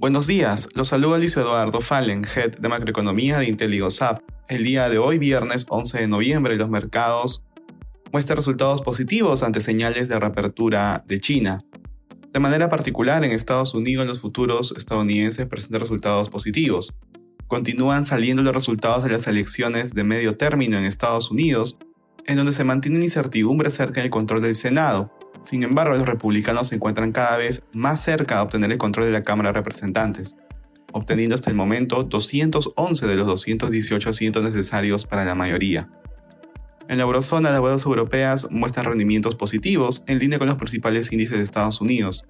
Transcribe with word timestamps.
Buenos 0.00 0.26
días, 0.26 0.66
los 0.72 0.88
saluda 0.88 1.18
Luis 1.18 1.36
Eduardo 1.36 1.82
Fallen, 1.82 2.22
Head 2.24 2.52
de 2.52 2.68
Macroeconomía 2.70 3.36
de 3.36 3.48
IntelliGoSap. 3.48 4.22
El 4.48 4.64
día 4.64 4.88
de 4.88 4.96
hoy, 4.96 5.18
viernes 5.18 5.66
11 5.68 5.98
de 5.98 6.08
noviembre, 6.08 6.56
los 6.56 6.70
mercados 6.70 7.44
muestran 8.10 8.36
resultados 8.36 8.80
positivos 8.80 9.42
ante 9.42 9.60
señales 9.60 10.08
de 10.08 10.18
reapertura 10.18 11.04
de 11.06 11.20
China. 11.20 11.58
De 12.32 12.40
manera 12.40 12.70
particular, 12.70 13.26
en 13.26 13.32
Estados 13.32 13.74
Unidos 13.74 14.06
los 14.06 14.22
futuros 14.22 14.72
estadounidenses 14.74 15.44
presentan 15.44 15.82
resultados 15.82 16.30
positivos. 16.30 16.94
Continúan 17.46 18.06
saliendo 18.06 18.42
los 18.42 18.54
resultados 18.54 19.04
de 19.04 19.10
las 19.10 19.26
elecciones 19.26 19.92
de 19.92 20.02
medio 20.02 20.34
término 20.38 20.78
en 20.78 20.86
Estados 20.86 21.30
Unidos, 21.30 21.76
en 22.24 22.36
donde 22.36 22.52
se 22.52 22.64
mantiene 22.64 23.04
incertidumbre 23.04 23.68
acerca 23.68 24.00
del 24.00 24.08
control 24.08 24.40
del 24.40 24.54
Senado, 24.54 25.12
sin 25.42 25.62
embargo, 25.62 25.94
los 25.94 26.06
republicanos 26.06 26.68
se 26.68 26.74
encuentran 26.74 27.12
cada 27.12 27.36
vez 27.36 27.62
más 27.72 28.02
cerca 28.02 28.36
de 28.36 28.42
obtener 28.42 28.72
el 28.72 28.78
control 28.78 29.06
de 29.06 29.12
la 29.12 29.22
Cámara 29.22 29.50
de 29.50 29.58
Representantes, 29.58 30.36
obteniendo 30.92 31.34
hasta 31.34 31.50
el 31.50 31.56
momento 31.56 32.02
211 32.04 33.06
de 33.06 33.14
los 33.16 33.26
218 33.26 34.10
asientos 34.10 34.42
necesarios 34.42 35.06
para 35.06 35.24
la 35.24 35.34
mayoría. 35.34 35.88
En 36.88 36.98
la 36.98 37.04
eurozona, 37.04 37.50
las 37.50 37.60
bolsas 37.60 37.86
europeas 37.86 38.48
muestran 38.50 38.86
rendimientos 38.86 39.36
positivos 39.36 40.02
en 40.06 40.18
línea 40.18 40.38
con 40.38 40.48
los 40.48 40.56
principales 40.56 41.12
índices 41.12 41.38
de 41.38 41.44
Estados 41.44 41.80
Unidos. 41.80 42.26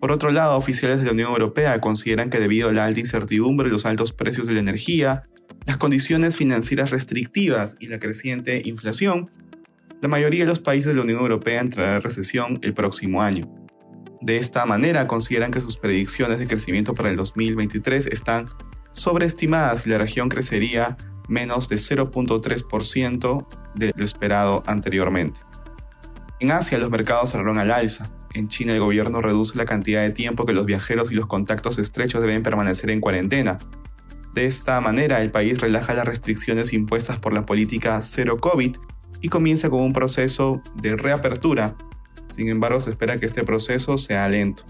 Por 0.00 0.12
otro 0.12 0.30
lado, 0.30 0.56
oficiales 0.56 0.98
de 0.98 1.06
la 1.06 1.12
Unión 1.12 1.30
Europea 1.30 1.80
consideran 1.80 2.28
que 2.28 2.40
debido 2.40 2.68
a 2.68 2.72
la 2.72 2.84
alta 2.84 3.00
incertidumbre 3.00 3.68
y 3.68 3.70
los 3.72 3.86
altos 3.86 4.12
precios 4.12 4.46
de 4.46 4.54
la 4.54 4.60
energía, 4.60 5.22
las 5.66 5.78
condiciones 5.78 6.36
financieras 6.36 6.90
restrictivas 6.90 7.76
y 7.80 7.86
la 7.86 7.98
creciente 7.98 8.60
inflación, 8.64 9.30
la 10.06 10.10
mayoría 10.10 10.44
de 10.44 10.50
los 10.50 10.60
países 10.60 10.86
de 10.86 10.94
la 10.94 11.02
Unión 11.02 11.18
Europea 11.18 11.60
entrarán 11.60 11.96
en 11.96 12.00
recesión 12.00 12.60
el 12.62 12.74
próximo 12.74 13.22
año. 13.22 13.52
De 14.20 14.36
esta 14.36 14.64
manera, 14.64 15.08
consideran 15.08 15.50
que 15.50 15.60
sus 15.60 15.76
predicciones 15.76 16.38
de 16.38 16.46
crecimiento 16.46 16.94
para 16.94 17.10
el 17.10 17.16
2023 17.16 18.06
están 18.06 18.46
sobreestimadas 18.92 19.84
y 19.84 19.90
la 19.90 19.98
región 19.98 20.28
crecería 20.28 20.96
menos 21.26 21.68
de 21.68 21.74
0.3% 21.74 23.46
de 23.74 23.92
lo 23.96 24.04
esperado 24.04 24.62
anteriormente. 24.66 25.40
En 26.38 26.52
Asia 26.52 26.78
los 26.78 26.88
mercados 26.88 27.32
cerraron 27.32 27.58
al 27.58 27.72
alza. 27.72 28.08
En 28.32 28.46
China 28.46 28.74
el 28.74 28.80
gobierno 28.80 29.20
reduce 29.20 29.58
la 29.58 29.64
cantidad 29.64 30.02
de 30.02 30.12
tiempo 30.12 30.46
que 30.46 30.52
los 30.52 30.66
viajeros 30.66 31.10
y 31.10 31.16
los 31.16 31.26
contactos 31.26 31.80
estrechos 31.80 32.22
deben 32.22 32.44
permanecer 32.44 32.90
en 32.90 33.00
cuarentena. 33.00 33.58
De 34.34 34.46
esta 34.46 34.80
manera 34.80 35.20
el 35.20 35.32
país 35.32 35.60
relaja 35.60 35.94
las 35.94 36.06
restricciones 36.06 36.72
impuestas 36.72 37.18
por 37.18 37.32
la 37.32 37.44
política 37.44 38.00
cero 38.02 38.38
COVID 38.38 38.76
y 39.20 39.28
comienza 39.28 39.70
con 39.70 39.80
un 39.80 39.92
proceso 39.92 40.62
de 40.74 40.96
reapertura. 40.96 41.74
Sin 42.28 42.48
embargo, 42.48 42.80
se 42.80 42.90
espera 42.90 43.18
que 43.18 43.26
este 43.26 43.44
proceso 43.44 43.98
sea 43.98 44.28
lento. 44.28 44.64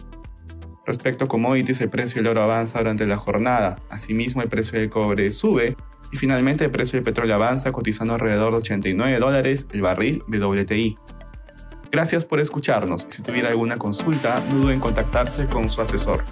Respecto 0.87 1.25
a 1.25 1.29
commodities, 1.29 1.81
el 1.81 1.91
precio 1.91 2.23
del 2.23 2.31
oro 2.31 2.43
avanza 2.43 2.79
durante 2.79 3.07
la 3.07 3.17
jornada. 3.17 3.81
Asimismo, 3.91 4.43
el 4.43 4.49
precio 4.49 4.79
del 4.79 4.89
cobre 4.89 5.33
sube. 5.33 5.77
Y 6.13 6.17
finalmente, 6.17 6.65
el 6.65 6.71
precio 6.71 6.97
del 6.97 7.05
petróleo 7.05 7.35
avanza 7.35 7.73
cotizando 7.73 8.15
alrededor 8.15 8.53
de 8.53 8.59
89 8.59 9.19
dólares 9.19 9.67
el 9.73 9.83
barril 9.83 10.23
WTI. 10.29 10.97
Gracias 11.91 12.25
por 12.25 12.39
escucharnos. 12.39 13.07
Si 13.11 13.23
tuviera 13.23 13.49
alguna 13.49 13.79
consulta, 13.79 14.41
no 14.49 14.61
duden 14.61 14.75
en 14.75 14.81
contactarse 14.81 15.47
con 15.47 15.69
su 15.69 15.83
asesor. 15.83 16.23